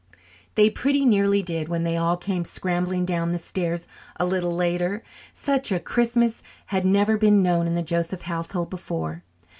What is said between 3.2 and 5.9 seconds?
the stairs a little later. Such a